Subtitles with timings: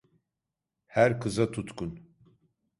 [0.87, 2.15] Her kıza tutkun…